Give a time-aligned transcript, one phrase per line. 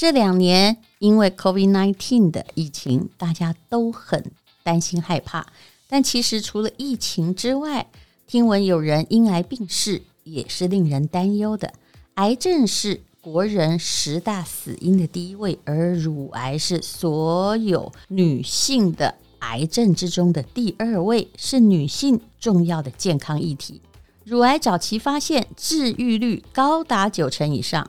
[0.00, 5.46] 这两年因为 COVID-19 的疫情，大家都很担心害怕。
[5.88, 7.86] 但其实除了疫情之外，
[8.26, 11.74] 听闻有人因癌病逝，也是令人担忧的。
[12.14, 23.82] 癌症是国人十大死因的第一位，而乳癌是所有女性的癌症之中的第二位，是女性重要的健康议题。
[24.24, 27.86] 乳癌早期发现，治愈率高达九成以上。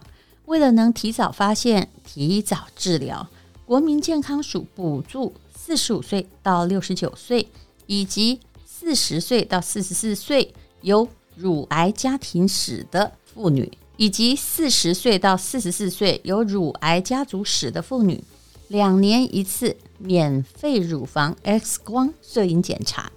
[0.52, 3.30] 为了能提早发现、提早治疗，
[3.66, 7.48] 国民健康署补助四十五岁到六十九岁。
[7.88, 18.23] 以及四十岁到四十四岁有乳癌家庭史的妇女，以及四十岁到四十四岁有乳癌家族史的妇女，
[18.70, 23.12] 两年一次免费乳房 X 光摄影检查。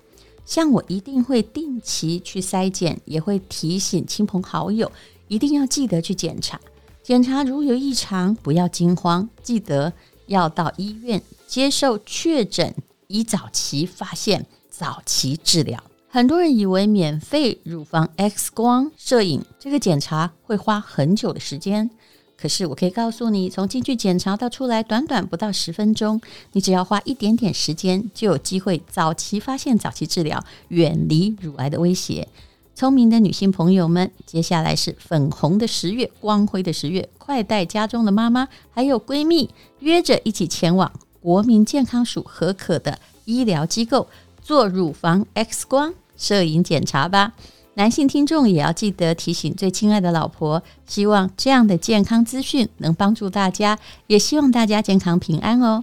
[0.44, 4.90] 像我一定会定期去筛检，也会提醒亲朋好友
[5.28, 6.60] 一定要记得去检查。
[7.04, 9.92] 检查如有异常，不要惊慌，记得
[10.26, 12.74] 要到医院接受确诊，
[13.08, 14.46] 以早期发现。
[14.70, 21.88] 早期治疗，很多人以为免费乳房 X 光摄影这个检查会花很久的时间，
[22.36, 26.20] 可是我可以告诉你，从进去检查到出来，短短不到十分钟，
[26.52, 32.26] 你只要花一点点时间，就有机会早期发现、早期治疗，远离乳癌的威胁。
[32.74, 44.08] 聪明的女性朋友们，接下来是粉红的十月，光辉的十月，快带家中的妈妈还有闺蜜，约着一起前往国民健康署核可的医疗机构。
[44.42, 47.32] 做乳房 X 光摄影检查吧，
[47.74, 50.62] 男性听众也要记得提醒最亲爱的老婆。
[50.86, 55.82] 希望这样的健康资讯能帮助大家，也希望大家健康平安哦。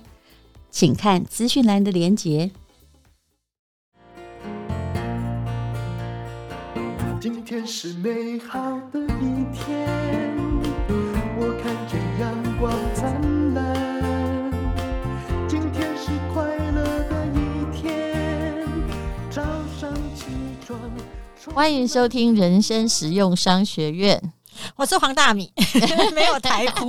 [0.69, 2.51] 请看资讯栏的连结。
[7.21, 8.59] 今天是美好
[8.91, 9.87] 的一天，
[11.37, 13.91] 我看见阳光灿烂。
[21.53, 24.19] 欢迎收听人生实用商学院，
[24.75, 25.53] 我是黄大米，
[26.15, 26.87] 没有台哭。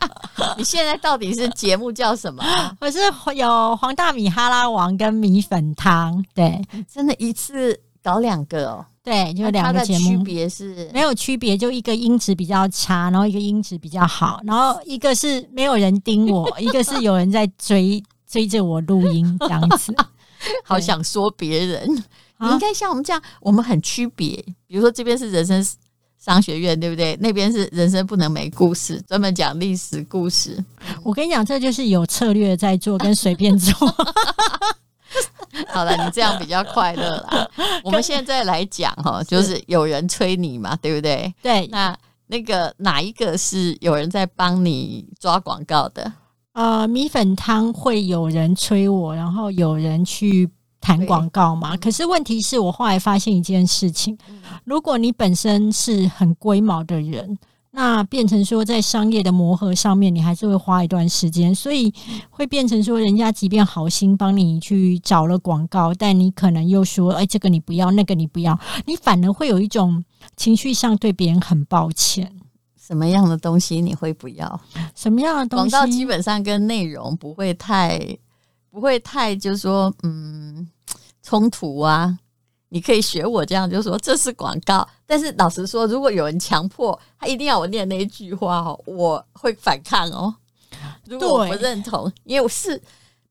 [0.56, 2.42] 你现在到底是节目叫什么？
[2.80, 2.98] 我是
[3.34, 8.86] 有黄大米哈拉王跟米粉汤，对，真的一次搞两个哦。
[9.06, 19.94] 对，就两个节目，区别是没有区别，就一个音质比较差，然后一个音质比较好，然后一个是没有人盯我，一个是有人在追 追着我录音这样子，
[20.64, 21.88] 好想说别人。
[22.40, 24.44] 你应该像我们这样，我们很区别。
[24.66, 25.64] 比如说，这边是人生
[26.18, 27.16] 商学院，对不对？
[27.20, 30.62] 那边是人生不能没故事，专门讲历史故事。
[31.04, 33.72] 我跟你讲，这就是有策略在做，跟随便做。
[35.76, 37.48] 好了，你这样比较快乐啦。
[37.84, 41.34] 我们现在来讲哈，就是有人催你嘛，对不对？
[41.42, 41.66] 对。
[41.68, 46.12] 那那个哪一个是有人在帮你抓广告的？
[46.52, 50.48] 呃，米粉汤会有人催我，然后有人去。
[50.78, 54.16] 谈广告嘛，可是问题是我后来发现一件事情：
[54.62, 57.36] 如果你本身是很龟毛的人，
[57.78, 61.92] 那变成说在商业的磨合上面，你还是会花一段时间，所以
[62.30, 70.02] 会变成说，人家即便好心帮你去找了广告，但你可能又说：“哎，这个你不要，那个你不要。”你反而会有一种
[70.38, 72.32] 情绪上对别人很抱歉。
[72.80, 74.60] 什么样的东西你会不要？
[74.94, 75.70] 什么样的东西？
[75.70, 78.00] 广告基本上跟内容不会太，
[78.70, 80.66] 不会太，就是说，嗯。
[81.22, 82.16] 冲突啊！
[82.68, 84.88] 你可以学我这样，就说这是广告。
[85.06, 90.34] 但是老实说，如果有人强迫他一定要我念那一句话哦，我会反抗哦。
[91.06, 92.80] 如果我不认同，因为是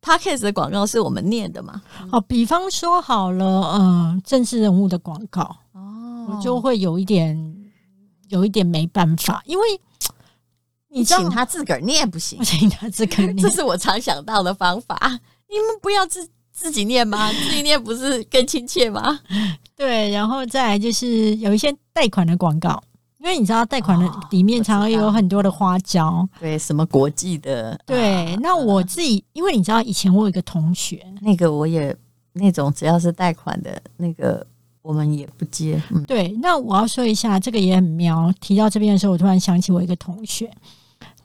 [0.01, 1.81] Podcast 的广告是我们念的嘛。
[2.11, 5.41] 哦，比方说好了，嗯，政治人物的广告
[5.73, 7.55] 哦，我就会有一点
[8.29, 9.81] 有一点没办法，因为
[10.87, 15.19] 你请他自个儿念不行，我请他自个儿念， 这是我常想到的方法。
[15.49, 16.29] 你们不要自。
[16.55, 17.29] 自己念吗？
[17.43, 19.19] 自己念不是更亲切吗？
[19.75, 22.81] 对，然后再来就是有一些贷款的广告，
[23.19, 27.77] 因为你知道贷款的里面常常有很多的花椒，对，什么国际的。
[27.85, 31.95] 对，啊、那我自己，因为你知道以前我有一个同学，那个我也
[32.33, 34.47] 那种只要是贷款的那个，
[34.81, 35.81] 我们也不接。
[35.91, 38.33] 嗯、对，那我要说一下，这个也很妙。
[38.39, 40.49] 提到这边的时候，我突然想起我一个同学。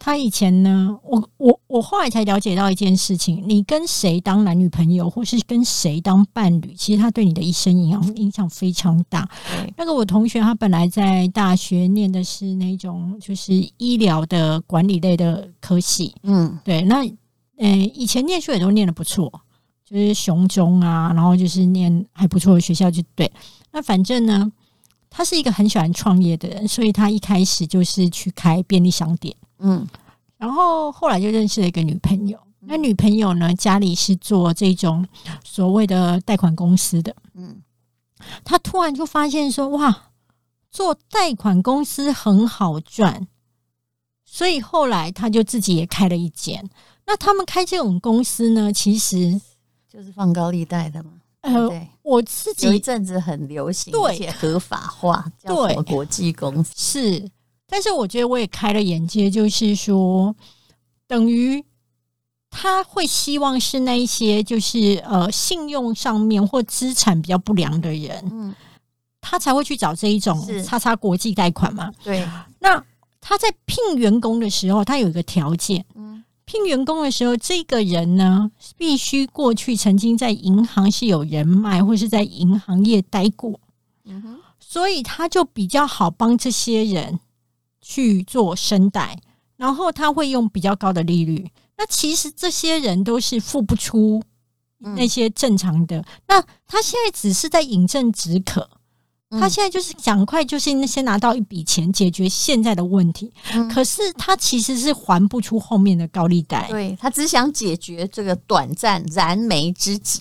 [0.02, 9.28] 他以前呢，我我我后来才了解到一件事情：你跟谁当男女朋友，或是跟谁当伴侣，其实他对你的一生影响影响非常大。
[9.76, 16.80] 那个我同学他本来在大学念的是那种就是医疗的管理类的科系，嗯，对。
[16.80, 17.06] 那
[17.58, 19.30] 呃，以前念书也都念的不错，
[19.84, 23.30] 就是雄中啊，然后就是念还不错的学校，就对。
[23.70, 24.50] 那反正呢，
[25.10, 29.36] 他是一个很喜欢创业的人，所以他一开始就是去开便利商店。
[29.60, 29.86] 嗯，
[30.36, 32.38] 然后后来就认识了一个女朋友。
[32.62, 35.06] 那女朋友呢，家里是做这种
[35.42, 37.16] 所谓的贷款公司的。
[37.32, 37.62] 嗯，
[38.44, 40.10] 他突然就发现说，哇，
[40.70, 43.26] 做贷款公司很好赚，
[44.26, 46.68] 所以后来他就自己也开了一间。
[47.06, 49.40] 那他们开这种公司呢，其实
[49.88, 51.12] 就是放高利贷的嘛。
[51.40, 57.30] 呃，对我自己有一阵子很流行，对，合法化，叫什么国际公司是。
[57.70, 60.34] 但是我觉得我也开了眼界，就是说，
[61.06, 61.64] 等于
[62.50, 68.54] 他会希望是那一些就是呃信用上面或资产比较不良的人，嗯，
[69.20, 71.92] 他才会去找这一种叉叉国际贷款嘛。
[72.02, 72.28] 对，
[72.58, 72.84] 那
[73.20, 76.10] 他在聘员工的时候，他有一个条件，嗯。
[76.46, 83.60] 聘员工的时候，这个人呢，必须过去曾经在银行是有人脉，或是在银行业待过，
[84.04, 87.20] 嗯哼，所以他就比较好帮这些人
[87.80, 89.18] 去做生贷，
[89.56, 91.50] 然后他会用比较高的利率。
[91.76, 94.22] 那其实这些人都是付不出
[94.78, 98.68] 那些正常的，那他现在只是在饮鸩止渴。
[99.38, 103.32] 他现在就是赶快，就是那先拿到一笔钱解决现在的问题。
[103.54, 106.66] 嗯、可是他其实是还不出后面的高利贷。
[106.68, 110.20] 对，他只想解决这个短暂燃眉之急。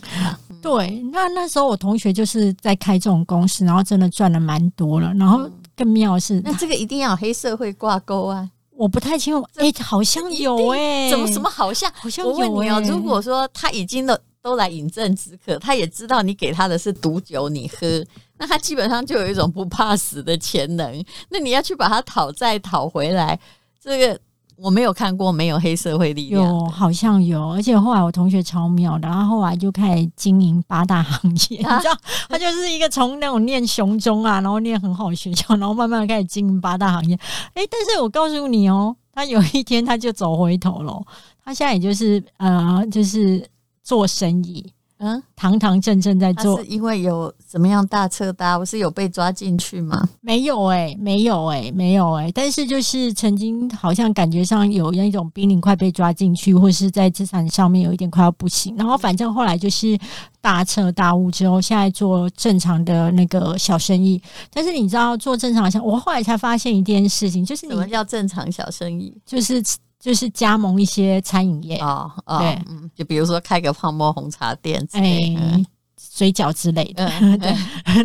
[0.61, 5.11] 对，那那时候我同学就是在开这种公司，然后真的赚了蛮多了。
[5.15, 5.50] 然后
[5.80, 8.50] 更妙是，那这个一定要黑社会挂钩啊！
[8.76, 18.06] 我不太清楚，哎、欸，好像有哎、欸，怎么什么好像好像有、欸、我问你哦，如果说他已经都都来饮鸩止渴，他也知道你给他的是毒酒，你喝。
[18.38, 21.06] 那他基本上就有一种不怕死的潜能。
[21.30, 23.40] 那你要去把他讨债讨回来，
[23.81, 24.20] 这个
[24.61, 26.44] 我没有看过，没有黑社会力量。
[26.44, 27.50] 有，好像有。
[27.51, 31.59] 而且后来我同学超妙的，然后后来就开始经营八大行业。
[31.63, 31.97] 啊、 你知道，
[32.27, 37.15] 他就是一个从那种念雄中啊，然后念很好的学校，然后慢慢开始经营八大行业。
[37.53, 41.01] 哎，但是我告诉你哦，他有一天他就走回头了。
[41.44, 43.50] 他现在也就是呃，就是
[43.83, 44.71] 做生意。
[45.01, 50.07] 嗯，堂堂正正在做，是因为有怎么样大彻大悟，是有被抓进去吗？
[50.19, 52.31] 没有哎、欸，没有哎、欸，没有哎、欸。
[52.34, 58.75] 但是就是曾经好像感觉上有那种濒临快被抓进去，或是在资产上面有一点快要不行。
[58.75, 59.98] 然后反正后来就是
[60.42, 64.22] 大彻大悟之后，现在做正常的那个小生意。
[64.54, 69.18] 但是你知道做正常的小，我后来才发现一件事情，就是你什么叫正常小生意？
[69.25, 69.63] 就是。
[70.00, 75.66] 就是加盟一些餐饮业哦，哦，对，嗯，就比如说开个泡沫红茶店之类的，哎，
[76.00, 77.54] 水饺之类的，嗯、 对。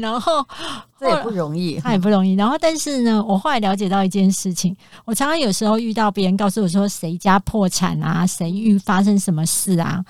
[0.00, 0.44] 然后
[0.98, 2.34] 这也不容易， 他也不容易。
[2.34, 10.04] 然后，但是呢，我后来了解到一件事情，我常常有时候遇到别人告诉我说谁家破产啊，谁遇发生什么事啊，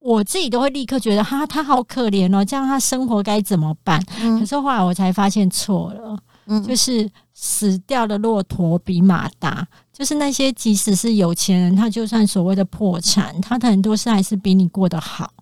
[0.00, 4.02] 我自己都会立刻觉得哈，他好可怜哦，这样他生活该怎么办？
[4.20, 6.18] 嗯、可是后来我才发现错了。
[6.46, 15.32] 嗯，就是死掉的骆驼比马大，就是那些即使是有钱人，他就算所谓的破产，他很多事还是比你过得好，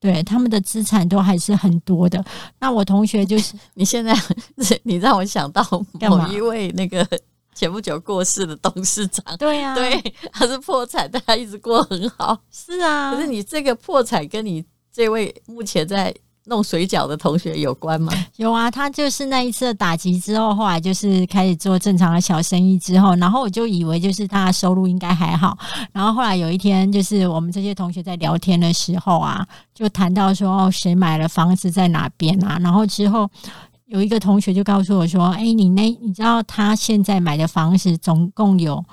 [0.00, 2.24] 对，他们的资产都还是很多的。
[2.58, 4.14] 那我同学就是， 你现在
[4.82, 5.64] 你让我想到
[6.00, 7.06] 某一位那个
[7.54, 10.00] 前不久过世的董事长，对呀，对，
[10.32, 13.14] 他是破产，但他一直过很好，是啊。
[13.14, 16.12] 可是你这个破产跟你这位目前在。
[16.46, 18.12] 弄水饺的同学有关吗？
[18.36, 25.56] 有啊，他就是那一次的打击之后，后来就是开始做正常的小生意之后，然后我就以为就是他的收入应该还好，
[25.92, 32.58] 然后后来有一天，就是我们这些同学在聊天的时候啊，就谈到说哦，谁买了房子在哪边啊？
[32.60, 33.30] 然后之后
[33.86, 38.84] 有一个同学就告诉我说：“哎，你那你知道他现在买的房子总共有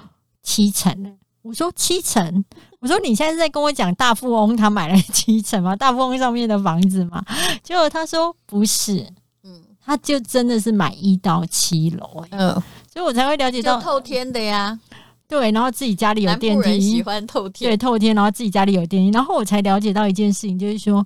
[0.44, 2.46] 七层？”我说：“七层。”
[2.80, 5.76] 我说：“你现在是在跟我讲大富翁他买了 七层吗？
[5.76, 7.24] 大富翁上面的房子吗？”
[7.62, 9.06] 结果他说：“不是，
[9.44, 12.54] 嗯，他就真的是买一到七楼，嗯，
[12.92, 14.80] 所以我才会了解到透天的呀，
[15.28, 21.06] 对，然后自己家里有电梯，喜欢透天，对，透天，然后自己家里有电梯，然后我才了解到一件事情，就是说，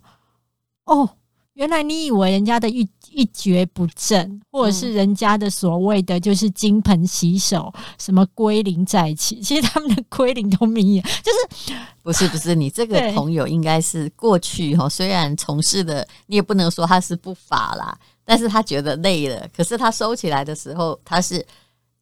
[0.86, 1.10] 哦。”
[1.54, 2.82] 原来你以为人家的一
[3.12, 17.96] 一蹶不振，或者是人家的所谓的就是金盆洗手，什么归零在起， 其实他们的归零都没有，就是不是 不是，你这个朋友应该是过去哈，虽然从事的你也不能说他是不法啦，
[18.26, 21.46] 但是他觉得累了，可是他收起来的时候，他是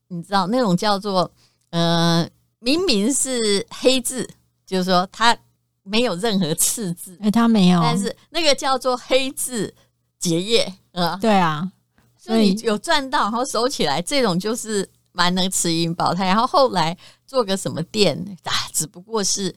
[0.07, 1.29] 你知道那种叫做
[1.71, 2.29] 嗯、呃，
[2.59, 4.25] 明明是黑字，
[4.65, 5.37] 就是说他。
[5.83, 9.73] 没有任何刺字，哎，他没有，但是那个叫做黑字
[10.19, 11.71] 结业，啊，对啊，
[12.17, 16.27] 所以有赚到，然后收起来，这种就是蛮能持盈保泰。
[16.27, 16.95] 然后后来
[17.25, 19.53] 做个什么店啊，只不过是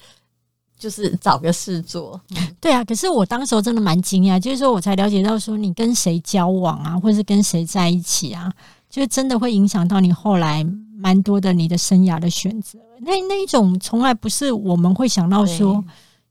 [0.78, 2.20] 就是找个事做，
[2.60, 2.82] 对啊。
[2.84, 8.52] 可是我当时候真的蛮惊讶，就是说我才了解到说，你跟谁交往啊，或是跟谁在一起啊，
[8.88, 10.66] 就真的会影响到你后来
[10.96, 12.78] 蛮多的你的生涯的选择。
[13.00, 15.84] 那那一种从来不是我们会想到说，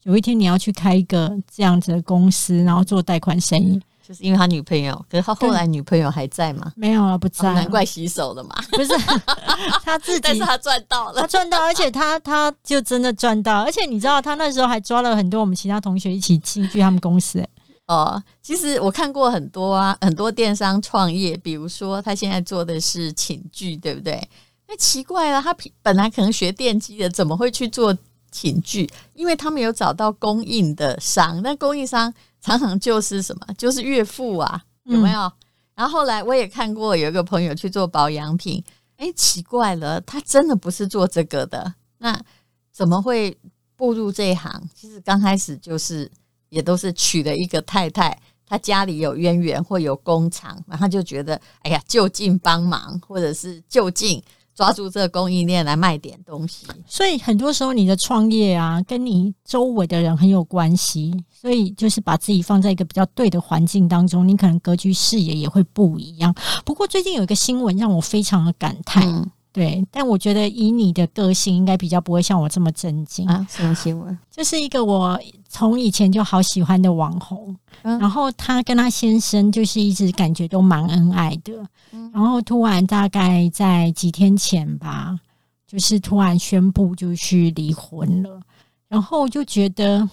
[0.03, 3.81] 有一天你要去开一个这样子的公司，然后做贷款生意。
[4.05, 6.69] 就是因为他女朋友，可是他后来女朋友还在吗？
[6.75, 7.55] 没有了，不在了。
[7.55, 8.53] 难怪洗手了嘛。
[8.71, 8.89] 不是
[9.81, 17.41] 他自己，但是他赚到了，他赚到，而且他他就真的赚到，而且你知道，他那时候还抓了很多我们其他同学一起进去他们公司。
[17.87, 24.21] 哦，其实我看过很多啊，很多电商创业，比如说他现在做的是寝具，对不对？
[24.67, 27.97] 那奇怪了，他本来可能学电机的，怎么会去做
[28.33, 28.89] 寝具？
[29.13, 32.13] 因为他们有找到供应的商，那供应商。
[32.45, 35.21] 常常就是什么，就是岳父啊，有没有？
[35.21, 35.31] 嗯、
[35.75, 38.61] 然后后来我也看过有一个朋友去做保养品，
[38.97, 42.21] 哎，奇怪了，他真的不是做这个的，那
[42.69, 43.37] 怎么会
[43.77, 44.61] 步入这一行？
[44.75, 46.11] 其实刚开始就是
[46.49, 54.21] 也都是娶了一个太太，他家里有渊源或有工厂，然后就觉得哎呀，就近帮忙，或者是就近。
[54.55, 61.13] 抓住这个供应链来卖点东西，所以很多时候你的创业啊，跟你周围的人很有关系。
[61.29, 66.33] 所以就是把自己放在一个比较对的环境当中，你可能格局视野也会不一样。
[66.63, 69.03] 不过最近有一个新闻让我非常的感叹。
[69.05, 73.45] 嗯对，但我觉得以你的个性，应该比较不会像我这么震惊啊。
[73.47, 74.17] 什么新闻？
[74.31, 75.17] 就是一个我
[75.47, 81.53] 从以前就好喜欢的网红，嗯、然后他跟他先生就是一直感觉都蛮恩爱的，
[81.91, 85.19] 嗯、然后突然大概在几天前吧，
[85.67, 88.41] 就是突然宣布就去离婚了，
[88.87, 90.09] 然后就觉得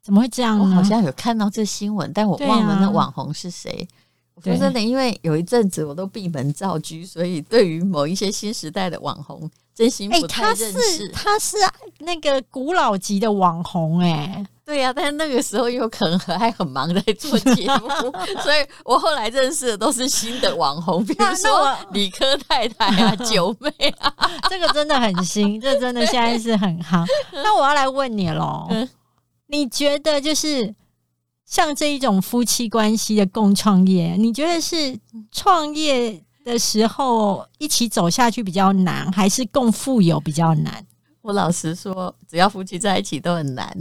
[0.00, 0.64] 怎么会这样呢？
[0.64, 3.86] 我好像有看到这新闻，但我忘了那网红是谁。
[4.42, 10.64] 说真的，因为有一阵子我都闭门造车，所以对于某一些新时代的网红，真心不太认识。
[10.64, 11.56] 欸、他是他是
[12.00, 17.88] 那个古老级的网红、欸，哎，对呀、啊，但是那个时候又可能还很忙在做节目，
[18.42, 24.14] 所以我后来认识的都是新的网红，比如说理科太太啊、九妹啊，
[24.50, 27.06] 这个真的很新，这真的现在是很夯。
[27.32, 28.86] 那我要来问你喽，嗯、
[29.46, 30.74] 你觉得就是？
[31.46, 34.98] 像这一种夫妻关系的共创业，你觉得是
[35.30, 40.84] 创业的时候一起走下去比较难，还是共富有比较难？
[41.22, 43.76] 我老实说，只要夫妻在一起都很难。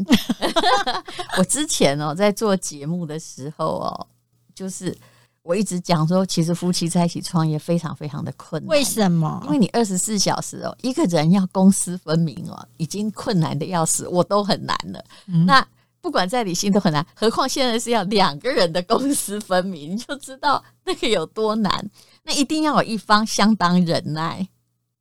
[1.39, 4.07] 我之前哦，在做节目的时候哦，
[4.53, 4.95] 就是
[5.41, 8.69] 我一直讲说，其实夫妻在一起创业非常非常的困难。
[8.69, 9.41] 为什么？
[9.45, 15.03] 因为你二十四小时哦，一个人要公私分明哦，已经困难的要死，我都很难了。
[15.25, 15.67] 嗯、那。
[16.05, 21.89] 不管再理性都很难，何况现在是要两个人的公私分明，你就知道那个有多难。
[22.21, 24.47] 那一定要有一方相当忍耐，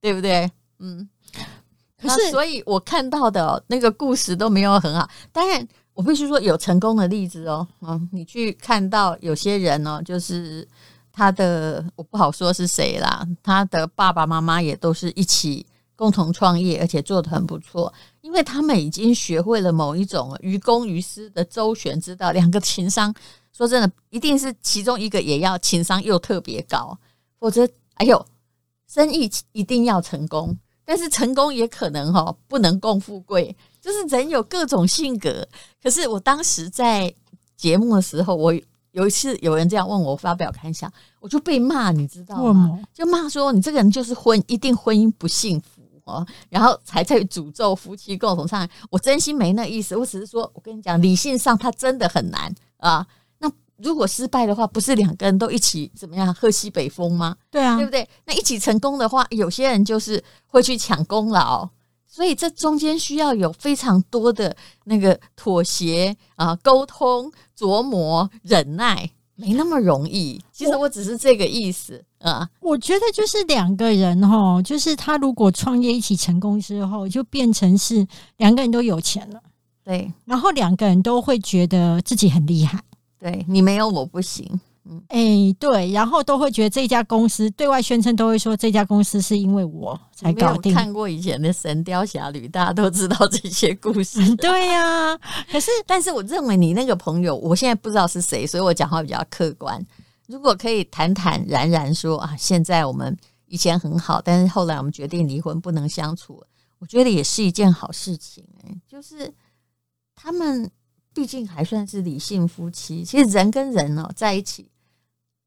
[0.00, 0.50] 对不对？
[0.78, 1.06] 嗯。
[2.00, 5.06] 可是，所以我看到的那个故事都没有很好。
[5.30, 7.68] 当然，我必须说有成功的例子哦。
[7.82, 10.66] 嗯，你去看到有些人哦，就是
[11.12, 15.66] 他的，我不好说是谁啦，他的爸爸妈妈也都是一起。
[15.96, 22.32] 共同创业，而且做得很不错，因为他们已经学会了某一种于公于私的周旋之道。
[22.32, 23.14] 两个情商，
[23.52, 26.98] 说真的，一定是其中一个也要情商又特别高，
[27.38, 28.26] 否则，哎呦，
[28.88, 35.46] 生意一定要成功，但是成功也可能哈不能共富贵，就是人有各种性格。
[35.80, 37.14] 可是我当时在
[37.56, 38.52] 节目的时候，我
[38.90, 42.80] 有一次有人这样问我发表感想，我就被骂，你知道吗？
[42.92, 45.74] 就骂说你这个人就是婚一定婚姻不幸福。
[46.04, 48.70] 哦，然后才在诅咒夫妻共同创业。
[48.90, 53.06] 我真心没那意思，我只是说，我跟你讲，理性上它真的很难啊。
[53.38, 57.37] 那如果失败的话，不是两个人都一起怎么样喝西北风吗？
[57.50, 58.08] 对啊，对不对？
[58.26, 61.68] 那一起成功的话，有些人就是会去抢功劳，
[62.06, 69.11] 所以这中间需要有非常多的那个妥协啊、沟通、琢磨、忍耐。
[69.37, 72.49] 没那么容易，其实我只是这个意思啊。
[72.61, 79.43] 我觉得就是两个人哈，就是他如果创业一起成功之后，就变成是两个人都有钱了，
[79.85, 82.81] 对，然后两个人都会觉得自己很厉害，
[83.19, 84.61] 对，你没有我不行。
[84.87, 90.75] 嗯，哎、欸，对，然后都会觉得这家公司对外宣称都会说这家公司是因为我才搞定。
[90.75, 94.37] 看过以前的《神雕侠侣》，大家都知道这些故事。
[94.37, 99.83] 对呀、啊，可是， 但是我认为你那个朋友，我现在不知道是谁，所以我讲话比较客观。
[100.26, 106.45] 如果可以坦坦然然说啊，现在我们以前很好，但是后来我们决定离婚，不能相处，
[106.79, 108.45] 我觉得也是一件好事情。
[108.62, 109.33] 哎，就是
[110.14, 110.71] 他们
[111.14, 113.03] 毕竟还算是理性夫妻。
[113.03, 114.69] 其实人跟人哦在一起。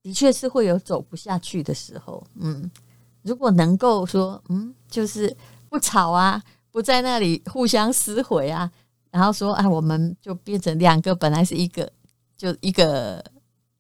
[0.08, 2.72] 的确是会有走不下去的时候，嗯，
[3.24, 5.36] 如果能够说，嗯，就是
[5.68, 8.72] 不吵啊，不在那里互相撕毁啊，
[9.12, 11.92] 然后说，啊，我们就变成两个，本来是一个，
[12.38, 13.22] 就一个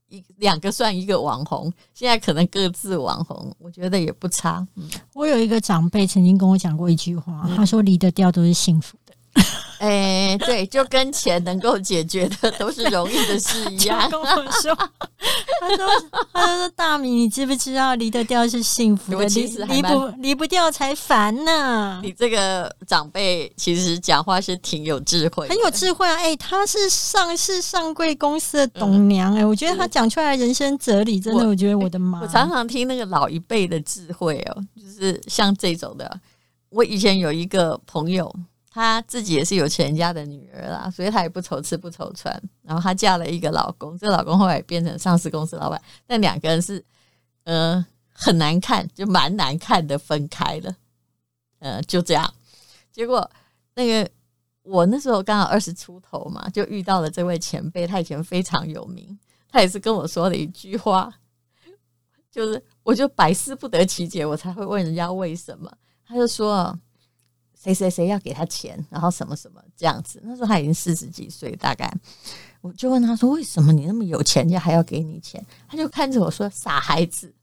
[0.10, 4.67] 一两个算一个网红，现在可能各自网红，我觉得也不差。
[4.75, 8.98] 嗯，我有一个长辈曾经跟我讲过一句话，嗯、他说离得掉都是幸福
[9.38, 9.44] 的。
[9.77, 14.00] 哎，对，就跟钱能够解决的都是容易的事一样。
[14.10, 15.88] 跟我说，他说，
[16.34, 22.00] 他说大米，你知不知道离得掉是幸福的，其实离不离不掉才烦呢。
[22.01, 26.15] 你这个长辈其实讲话是挺有智慧，很有智慧啊！
[26.15, 36.20] 哎，他是上市上柜公司的董娘，哎、嗯，我觉得他讲出来人生哲理，真的，我，我觉得我的妈，我常常听那个老一辈的智慧哦，就是像这种的。
[36.70, 38.34] 我以前有一个朋友。
[38.77, 42.31] 她自己也是有钱人家的女儿啦，所以她也不愁吃不愁穿。
[42.62, 46.86] 然后她嫁了一个老公，这个老公后来变成上市公司老板，但两个人是
[47.46, 50.75] 呃很难看，就蛮难看的分开了。
[51.57, 52.31] 呃，就这样。
[52.91, 53.27] 结果
[53.74, 54.07] 那个
[54.62, 59.17] 我那时候刚好二十出头嘛，就遇到了这位前辈，他以前非常有名，
[59.50, 61.12] 他也是跟我说了一句话，
[62.31, 66.79] 就是我就百思不得其解，我才会问人家为什么，他就说。
[67.62, 70.22] 谁谁谁要给他钱，然后什么什么这样子。
[70.24, 71.92] 那时候他已经四十几岁，大概
[72.62, 77.34] 我就问他说：“为什么你那么有钱，人家还要给你钱？”他就看着我说：“傻孩子，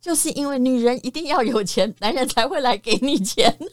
[0.00, 3.58] 就是因为女人一定要有钱，男人才会来给你钱。”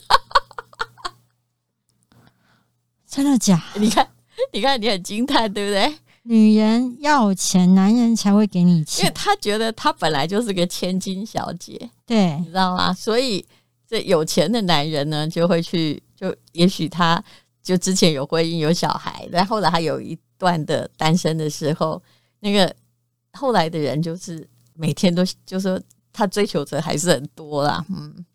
[3.08, 3.64] 真的假？
[3.76, 4.10] 你看，
[4.52, 6.00] 你看，你很惊叹，对不对？
[6.24, 12.92] 女人要钱，男人才会给你钱，因为他觉得他本来就是个千金小姐，对，你知道吗？
[12.94, 13.46] 所以。
[13.94, 17.24] 这有钱的男人呢，就会去，就也许他
[17.62, 22.02] 就之前有婚姻有小孩，但后来他有一段的单身的时候，
[22.40, 22.76] 那个
[23.34, 25.80] 后来的人就是每天都就说
[26.12, 28.26] 他追求者还是很多啦，嗯，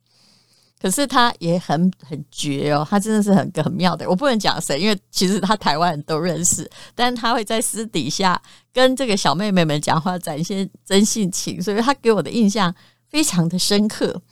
[0.81, 8.41] 可是他也很很绝哦，他真的是很很妙的，我不能讲谁，因为其实他台湾人都认识，但他会在私底下
[8.73, 12.73] 跟这个小妹妹们讲话，展现真性情，所以他给我的印象
[13.09, 14.23] 非常的深刻。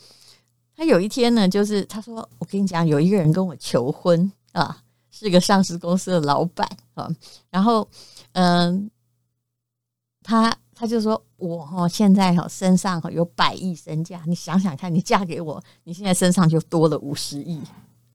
[0.76, 4.76] 他有一天呢，就是他说：“我跟你讲，有一个人跟我求婚啊，
[5.11, 7.08] 是一个上市公司的老板啊。
[7.49, 7.89] 然后，
[8.32, 8.91] 嗯，
[10.23, 17.58] 他他就说我哈现在哈身上哈有百亿身价，你想想看，你嫁给我，你现在身上就多了五十亿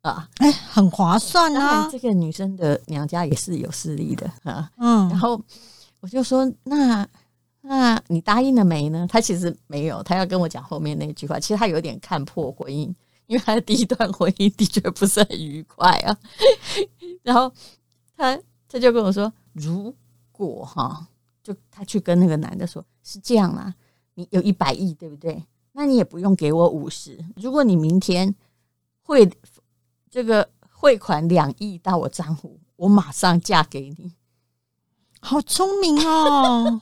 [0.03, 1.89] 啊，哎，很划算啊。
[1.91, 5.09] 这个女生的娘家也是有势力的啊，嗯。
[5.09, 5.41] 然后
[5.99, 7.07] 我就说那。”
[7.63, 9.07] 那你答应了没呢？
[9.09, 11.39] 他其实没有，他要跟我讲后面那句话。
[11.39, 12.93] 其实他有点看破婚姻，
[13.27, 16.17] 因为他的第一段婚姻的确不是很愉快啊。
[17.21, 17.53] 然后
[18.17, 19.95] 他他就跟我说：“如
[20.31, 21.07] 果哈，
[21.43, 23.73] 就他去跟那个男的说，是这样啦，
[24.15, 25.45] 你有一百亿，对不对？
[25.73, 27.23] 那你也不用给我五十。
[27.35, 28.33] 如果你明天
[29.03, 29.31] 汇
[30.09, 34.13] 这个汇款两亿到我账户，我马上嫁给你。”
[35.23, 36.81] 好聪明哦！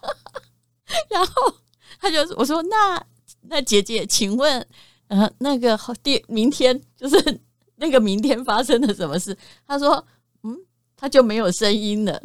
[1.10, 1.54] 然后
[1.99, 3.04] 他就我说，那
[3.41, 4.65] 那姐姐，请问
[5.08, 7.39] 呃那个第明天就是
[7.75, 9.38] 那个明天发生了什么事？
[9.67, 10.06] 他说
[10.43, 10.58] 嗯，
[10.97, 12.19] 他就没有声音了。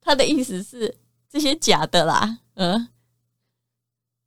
[0.00, 0.96] 他的意思是
[1.28, 2.88] 这些假的啦，嗯、呃，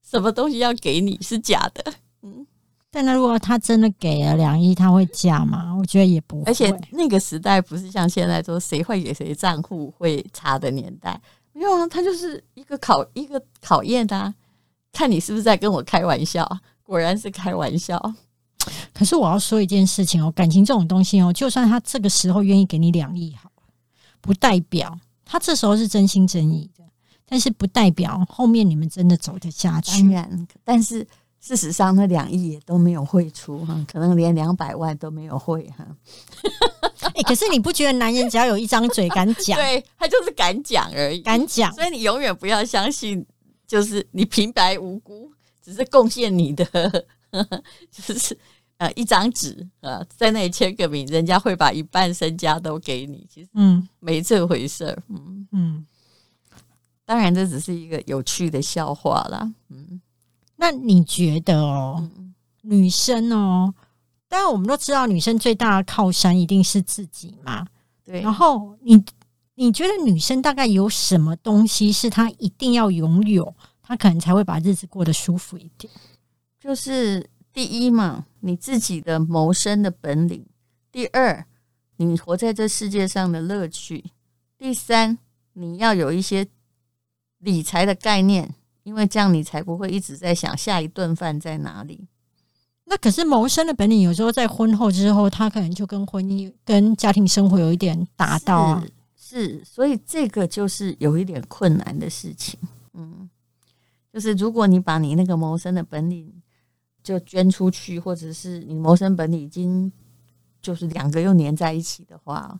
[0.05, 2.45] 什么东西要给你是假的，嗯。
[2.91, 5.75] 但那如果他真的给了两亿，他会嫁吗？
[5.77, 6.45] 我觉得也不会。
[6.47, 11.21] 而且那个时代不是像现在说谁会给谁账户会查的年代。
[11.59, 14.33] 没有啊，他就是一个考一个考验啊，
[14.93, 16.49] 看你是不是在跟我开玩笑。
[16.83, 18.01] 果然是开玩笑。
[18.93, 23.51] 可是我要说一件事情哦，感情这种东西哦，就算他这个时候愿意给你两亿好，
[24.21, 26.83] 不代表他这时候是真心真意的，
[27.25, 30.01] 但是不代表后面你们真的走得下去。
[30.03, 31.05] 当然，但是。
[31.41, 35.87] 事实上，那两亿也都没有汇出哈，可能连两百万都没有汇哈。
[37.01, 41.73] 哎， 可是你不觉得男人只要有一张嘴敢讲， 对，他就是敢讲而已，敢讲。
[41.73, 43.25] 所以你永远不要相信，
[43.67, 45.31] 就是你平白无故
[45.63, 46.65] 只是贡献你的，
[47.91, 48.37] 就是
[48.77, 53.25] 呃一张纸啊，在那里签个名，人家会把一半身家都给你。
[53.33, 55.03] 其实嗯，没这回事儿。
[55.09, 55.85] 嗯嗯，
[57.05, 59.51] 当然这只是一个有趣的笑话啦。
[59.69, 60.01] 嗯。
[60.61, 63.73] 那你觉得哦，嗯、女生哦，
[64.29, 67.67] 当然我们都知道，女生最大的靠山一定是自己嘛。
[68.05, 68.21] 对。
[68.21, 69.03] 然后你
[69.55, 75.91] 你觉得女生大概有什么东西是她一定要拥有，她可能才会把日子过得舒服一点？
[76.59, 80.43] 就是第一嘛，你自己的谋生的本领；
[80.91, 81.45] 第二，
[81.97, 84.03] 你活在这世界上的乐趣；
[84.57, 85.17] 第三，
[85.53, 86.47] 你要有一些
[87.39, 88.53] 理财的概念。
[88.83, 92.07] 因为这样，你才不会一直在想下一顿饭在哪里。
[92.89, 98.83] 那可是谋生的本领，有时候在婚后之后，他可能就跟婚姻、跟家庭生活有一点达到啊。
[99.15, 102.59] 是，是，所以这个就是有一点困难的事情。
[102.93, 103.29] 嗯，
[104.11, 106.33] 就是如果你把你那个谋生的本领
[107.03, 109.91] 就捐出去，或者是你谋生本领已经
[110.59, 112.59] 就是两个又粘在一起的话，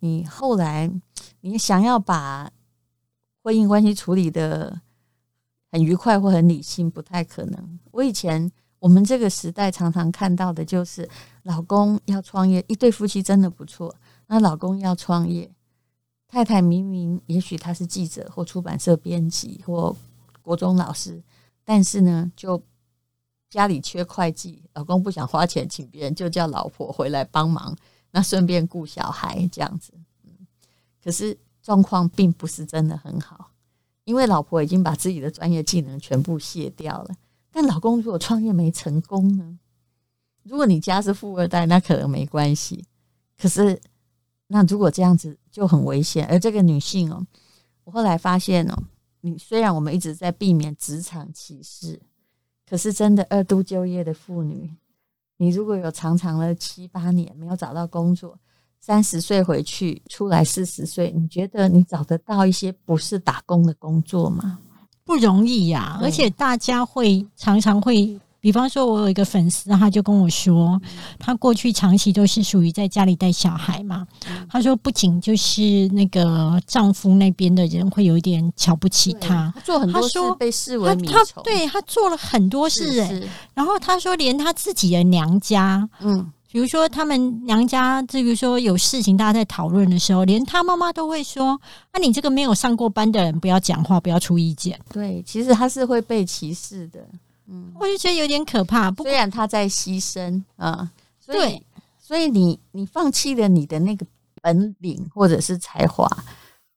[0.00, 0.90] 你后来
[1.42, 2.50] 你想要把
[3.44, 4.80] 婚姻关系处理得
[5.70, 7.78] 很愉快或很理性，不太可能。
[7.92, 11.08] 我以前我们这个时代常常看到的就是，
[11.44, 13.94] 老公要创业，一对夫妻真的不错。
[14.26, 15.48] 那老公要创业，
[16.26, 19.94] 太太明明也许他是记者或出版社编辑或
[20.42, 21.22] 国中老师，
[21.64, 22.60] 但是呢，就
[23.48, 27.76] 家里缺会计，老公不想花钱请别人，就叫老婆回来帮忙，
[28.10, 29.92] 那顺便顾小孩这样子。
[31.04, 33.50] 可是状况并不是真的很好。
[34.04, 37.14] 因为老婆已经把自己的专业技能全部卸掉了，
[37.60, 39.58] 那老公如果创业没成功呢？
[40.44, 42.86] 如果你家是富二代，那可能没关系。
[43.38, 43.78] 可是，
[44.46, 46.26] 那如果这样子就很危险。
[46.26, 47.26] 而这个女性哦，
[47.84, 48.74] 我后来发现哦，
[49.20, 52.00] 你虽然我们一直在避免职场歧视，
[52.66, 54.74] 可是真的二度就业的妇女，
[55.36, 58.38] 你如果有长长的七八年没有找到工作。
[58.80, 64.58] 三十岁回去，出来四十岁，你觉得你找得到一些不是打工的工作吗？
[65.10, 70.80] 不容易呀、啊，而且大家会常常会，比方说，我有一个粉丝，他就跟我说，
[71.18, 74.06] 他过去长期都是属于在家里带小孩嘛。
[74.48, 86.30] 他说，不仅就是那个丈夫那边的人会有一点瞧不起他，他做很多事被视为米虫，对他做了很多事、欸，然后他说，连他自己的娘家，嗯。
[86.52, 91.60] 比如说，他们娘家，至于说有事情，大家在讨论的时候，连他妈妈都会说
[91.92, 97.08] ：“啊，你这个没有上过班的人，不要讲话，不要出意见。”对，其实他是会被歧视的。
[97.46, 98.90] 嗯，我就觉得有点可怕。
[98.94, 100.90] 虽然他在牺牲啊，
[101.24, 101.64] 对，
[102.00, 104.04] 所以你你放弃了你的那个
[104.42, 106.08] 本领或者是才华，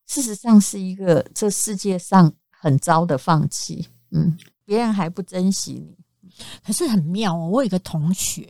[0.06, 3.88] 事实上是一个这世界上很糟的放弃。
[4.12, 5.84] 嗯，别人还不珍惜
[6.22, 6.32] 你，
[6.64, 7.50] 可是很妙哦。
[7.52, 8.48] 我有一个同学。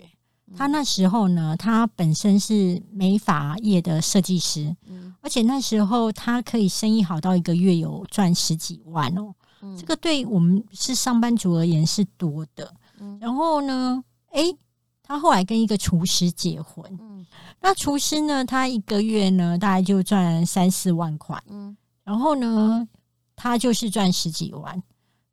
[0.55, 12.73] 他那时候呢，他本身是美发业的设计师，嗯，而且那时候他可以生意好到一个月有赚十几万哦，嗯，这个对我们是上班族而言是多的。
[12.99, 14.55] 嗯，然后呢，诶，
[15.01, 17.25] 他后来跟一个厨师结婚，嗯，
[17.59, 22.87] 那厨师呢，他一个月呢大概就赚三四万块，嗯，然后呢，
[23.35, 24.81] 他就是赚十几万。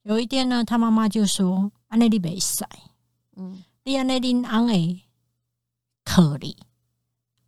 [0.05, 2.67] 有一天呢，他妈妈就说：“安内利贝塞，
[3.37, 4.99] 嗯，你安内利安诶。”
[6.05, 6.57] 可里。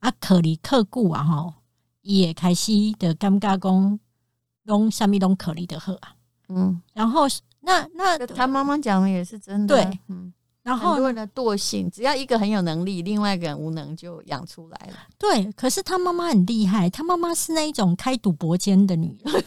[0.00, 1.54] 啊，可里客故啊，吼，
[2.00, 4.00] 伊也开始的尴尬讲，
[4.64, 6.16] 拢虾物拢可里的好啊，
[6.48, 7.22] 嗯，然后
[7.60, 10.32] 那那他妈妈讲的也是真的，对，嗯。
[10.62, 14.94] 然后很多人的惰性，只要一个很有能力，另外一个人无能，就养出来了。
[15.18, 19.44] 对，可是他妈妈很厉害，他妈妈是那一种开赌博间的女人，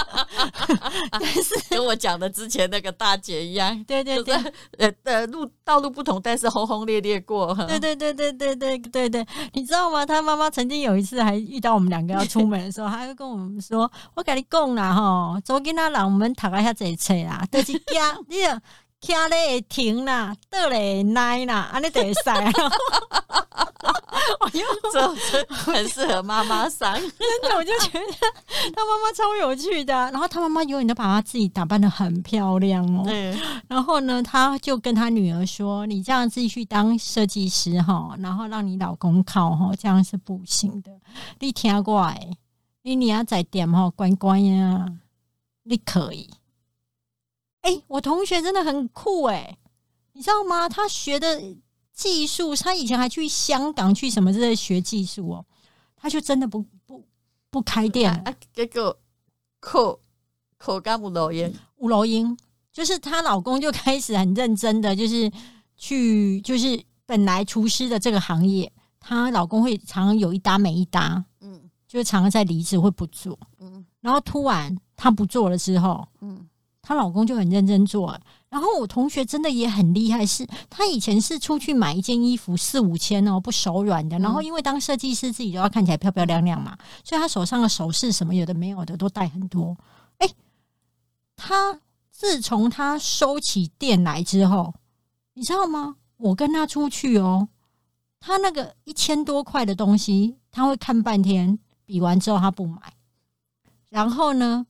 [1.12, 3.84] 但是跟我讲的之前那个大姐一样。
[3.84, 4.34] 对对对，
[4.78, 7.54] 呃呃，路道路不同，但是轰轰烈烈过。
[7.68, 10.06] 对对对对对对对对，你知道吗？
[10.06, 18.36] 他妈妈曾经有一次还遇到我们两个要出门的时候，他就跟我们说：“我跟你讲啦，哈，昨天那让我们躺一下这一切啦，都是假， 你。”
[19.00, 22.20] 卡咧会停啦，倒咧会耐啦，安尼就会使。
[24.40, 25.08] 我用这
[25.46, 27.02] 很适合妈妈桑，真
[27.42, 28.04] 的，我就觉得
[28.74, 29.94] 他妈妈超有趣的。
[29.94, 33.04] 然后他妈妈永远都把她自己打扮的很漂亮哦。
[33.06, 33.34] 对。
[33.68, 40.90] 然后呢，他就跟他女儿说：“你这样自己去当设计师哈，然后让你老公靠哈，这样是不行的。
[41.38, 42.28] 你听过来，
[42.82, 44.86] 你你要在店哈乖乖呀，
[45.62, 46.28] 你可以。”
[47.68, 49.58] 哎、欸，我同学真的很酷哎、欸，
[50.14, 50.66] 你知道吗？
[50.66, 51.38] 他学的
[51.92, 55.44] 技术，他以前还去香港去什么之类学技术哦，
[55.94, 57.04] 他就真的不不
[57.50, 58.98] 不开店，啊，结果
[59.60, 60.00] 口
[60.56, 62.34] 口干五楼烟，五楼烟，
[62.72, 65.30] 就是她老公就开始很认真的，就是
[65.76, 76.47] 去就是本来厨师的这个行业，她老公会常常有一搭没一搭，嗯，就常常在离职会不做，嗯，然后突然他不做了之后，嗯。
[76.88, 84.18] 她老公就很认真做，然后我同学真的也很厉害，是她以前是出去买一件衣服四五千哦，不手软的。
[84.20, 89.76] 然后因为当设计师自己都要看起来漂漂亮亮嘛，所以她手上的首饰什么有的没有的都带很多。
[90.16, 90.26] 哎，
[91.36, 91.78] 她
[92.10, 94.72] 自从她收起店来之后，
[95.34, 95.96] 你知道吗？
[96.16, 97.48] 我跟她出去哦，
[98.18, 102.80] 她那个一千多块的东西，她会看半天，比完之后她不买，
[103.90, 104.64] 然后呢？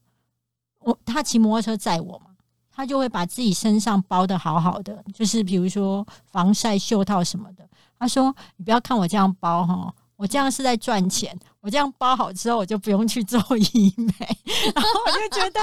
[0.81, 2.31] 我他骑摩托车载我嘛，
[2.71, 7.69] 他就会把自己身上包的好好的，就是比如说防晒袖套什么的。
[8.01, 11.37] 他说：“你不要看我这样包哈，我这样是在赚钱。
[11.61, 14.15] 我这样包好之后，我就不用去做医美。
[14.73, 15.61] 然后我就觉得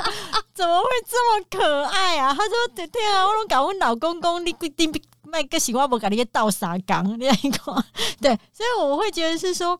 [0.53, 2.33] 怎么会这么可爱啊？
[2.33, 5.97] 他说：“对对啊，我拢搞我老公公，你规定卖个喜欢不？
[5.97, 7.85] 给你倒沙缸， 你一个
[8.19, 9.79] 对。”所以我会觉得是说，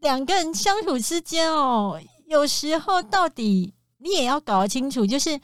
[0.00, 5.38] 两个人相处之间哦，有时候到底你也要搞得清楚，就是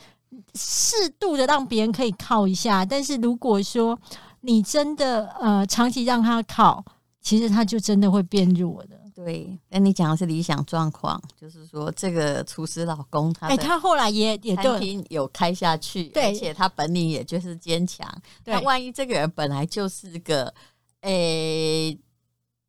[0.55, 3.99] 适度的让别人可以靠一下，但是如果说
[4.41, 6.85] 你真的呃长期让他靠。
[7.19, 8.97] 其实他就真的会变弱的。
[9.13, 18.09] 对，那你讲的是理想状况，就是说这个厨师老公他，哎，他后来也也餐厅有开下去，对，而且他本领也就是坚强。
[18.45, 20.55] 那万一这个人本来就是个，
[21.01, 21.11] 哎，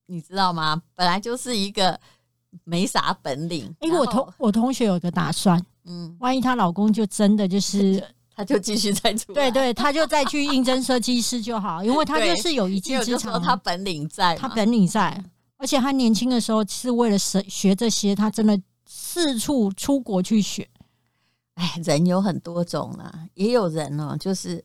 [0.07, 0.81] 你知道吗？
[0.95, 1.99] 本来就是一个
[2.63, 3.71] 没啥本领。
[3.81, 8.01] 因为我同我同学有个打算，嗯，万一她老公就真的就是。
[8.37, 15.23] 他就继续再出，对对，他就再去应征设计师就好，因为他就是有一技之长，他本领在，他本领在，
[15.57, 20.69] 而且他年轻的时候是为了学学这些，他真的四处出国去学。
[21.55, 24.63] 哎，人有很多种啊，也有人哦，就是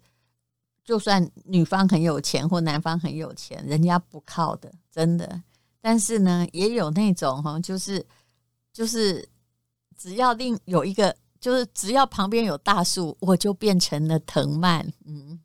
[0.84, 5.40] 就算女方很有钱或男方很有钱，人家不靠的，真的。
[5.80, 8.04] 但是呢，也有那种哈，就是
[8.70, 9.26] 就是
[10.02, 11.14] 只要另有一个。
[11.42, 14.86] 就是只要旁边有大树，我就变成了藤蔓。
[15.06, 15.36] 嗯，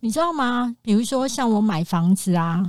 [0.00, 0.76] 你知道吗？
[0.82, 2.62] 比如说像我买房子啊，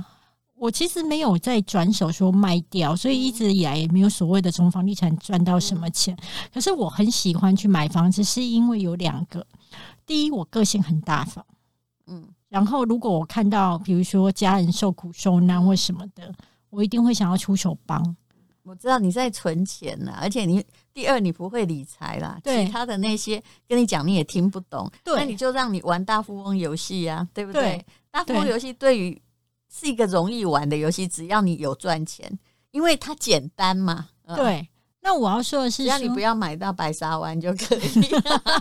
[0.54, 6.16] 我其实没有在转手说卖掉，所以一直以来也没有所谓的从房地产赚到什么钱。
[6.54, 9.46] 可是我很喜欢去买房子，是因为有两个：
[10.06, 11.44] 第一，我个性很大方，
[12.06, 16.34] 嗯，然后如果我看到比如说家人受苦受难或什么的，
[16.70, 18.16] 我一定会想要出手帮。
[18.62, 27.62] 我知道你在存钱呢，而且你第二你不会理财啦，其他的那些跟你讲你也听不懂，那你就让你玩大富翁游戏呀，对不对？
[27.62, 29.20] 对大富翁游戏对于
[29.72, 32.38] 是一个容易玩的游戏，只要你有赚钱，
[32.72, 34.68] 因为它简单嘛，嗯、对。
[35.02, 37.80] 那我要说的是说，只要你不要买到白沙湾就可以，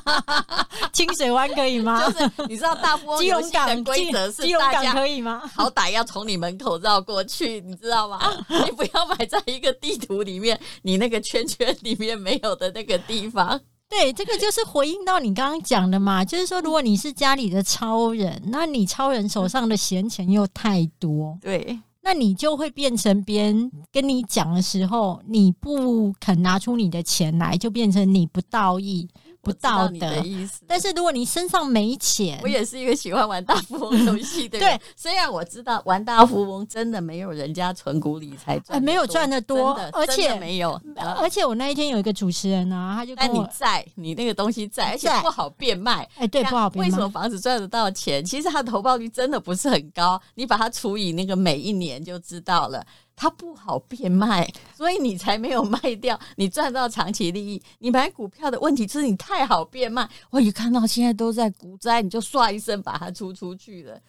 [0.93, 2.01] 清水湾可以吗？
[2.05, 5.41] 就是你知道大富翁游戏的规则是大家可以吗？
[5.53, 8.19] 好歹要从你门口绕过去，你知道吗？
[8.65, 13.59] 你不要买在一个地图里面，你那个圈圈里面没有的那个地方。
[13.89, 21.77] 对，这个就是回应到你刚刚讲的嘛，就是说，如果你是家里的超人，那你超人手上的闲钱又太多，对。
[22.01, 29.07] 那你就会变成别人跟你讲的时候，你不肯拿出你的钱来，就变成你不道义。
[29.41, 34.67] 不道德的意思，但是如果你身上没钱，我也是一个喜欢玩大富翁游戏的人。
[34.77, 40.79] 对，虽然我知道玩大富翁真的没有人家存股理财赚，没有赚的多，而且没有。
[41.17, 46.07] 而且我那一天有一个主持人啊，他就跟我，但你在，你那个东西在，而且不好变卖。
[46.15, 46.89] 哎，对，不好变卖。
[46.89, 48.23] 为什么房子赚得到钱？
[48.23, 52.85] 其实它的投报率真的不是很高，你把它除以那个每一年就知道了。
[53.21, 57.61] 它不好变卖，所以你才没有卖掉，你赚到长期利益。
[57.79, 63.99] 你买股票的问题是你太好变卖，我一看到现在都在股灾，你就唰一声把它出出去了，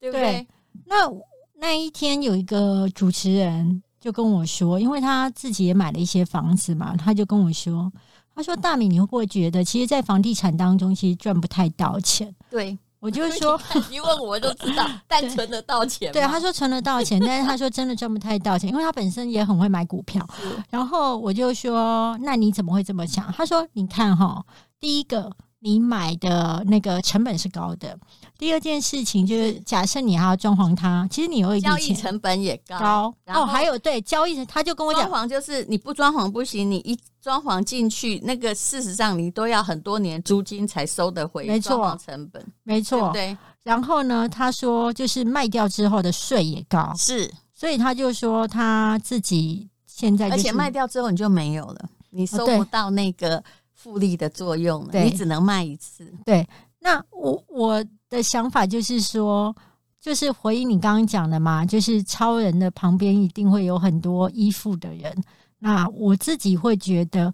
[0.00, 0.22] 对不对？
[0.22, 0.48] 对，
[0.86, 1.12] 那
[1.56, 7.92] 那一天有一个主持人就跟我说，因为他自己也买了一些房子嘛，他就跟我说，
[8.34, 12.34] 他说大米，你会不会觉得，其实，在房地产当中，其实赚不太到钱？
[12.48, 12.78] 对。
[13.04, 16.10] 我就说，一问我就知道， 但存得到钱。
[16.10, 20.26] 对，他说存得到钱，但是他说真的赚不太到钱，因为他本身也很会买股票。
[20.70, 23.30] 然后我就说，那你怎么会这么想？
[23.36, 24.42] 他说，你看哈，
[24.80, 25.30] 第一个。
[25.64, 27.98] 你买的那个成本是高的。
[28.36, 32.78] 第二件事情就是，假设你还要装潢它，其实你有一交易成本也高。
[33.24, 41.46] 高哦，还有对交易，他就跟我讲，装潢就是你不装潢不行，你一装潢进去，那个事实上你都要很多年租金才收得回。
[41.46, 43.10] 没错，成本没错。
[43.14, 43.34] 对。
[43.62, 53.42] 然后呢，他说就是卖掉之后的税也高，是，所以他就说他自己现在，而且卖掉之后你就没有了，你收不到那个。
[53.84, 56.10] 复利的作用，对你只能卖一次。
[56.24, 56.48] 对，
[56.80, 59.54] 那我我的想法就是说，
[60.00, 65.14] 就是回应你刚刚讲的嘛，就是超人的旁边一定会有很多依附的人。
[65.58, 67.30] 那我自己会觉得，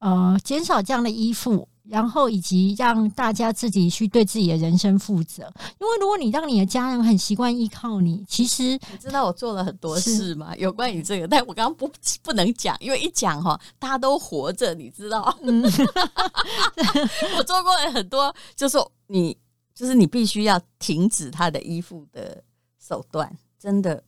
[0.00, 1.66] 呃，减少这样的依附。
[1.88, 5.42] 然后以及让大家自己去对自己的人生负责，
[5.78, 10.56] 因为如果你让你的家人很习惯依靠你，其实你知道我做了很多事吗？
[10.56, 11.90] 有关于这个，但我刚刚不
[12.22, 15.36] 不能讲，因为一讲哈，大家都活着，你知道？
[15.42, 15.62] 嗯，
[17.38, 19.36] 我做过了很多，就是你
[19.74, 22.42] 就是你必须要停止他的依附的
[22.80, 24.02] 手段，真的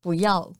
[0.00, 0.50] 不要，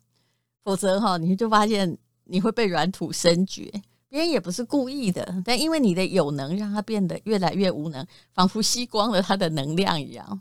[0.64, 3.72] 否则哈，你就发现你会被软土深掘。
[4.08, 10.40] 别人也不是故意的，但因为你的有能，让他变得越来越无能，仿佛吸光了他的能量一样。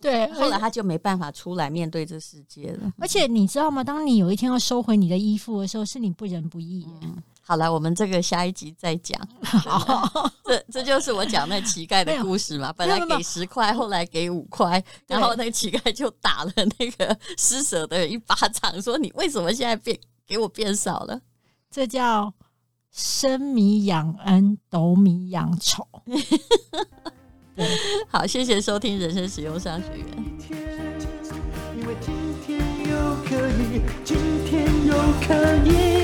[0.00, 2.90] 对，后来他就没办法出来面对这世界了。
[2.98, 3.82] 而且你知道吗？
[3.84, 6.86] 当你有一天要收回你的衣服的时候，是你不仁不义。
[7.02, 9.20] 嗯，好了，我们这个下一集再讲。
[9.42, 12.72] 好， 这这就是我讲那乞丐的故事嘛。
[12.78, 21.20] 本来给十块，后来给五块，然后那个乞丐就打了那个施舍的人一巴掌，说：“你为什么现在变给我变少了？”
[21.70, 22.32] 这叫
[22.90, 25.86] 升米养恩，斗米养仇。
[28.08, 30.06] 好，谢谢收听人生使用商学院。
[31.76, 32.14] 因为今
[32.46, 34.94] 天又可以，今天又
[35.26, 35.34] 可
[35.66, 35.97] 以。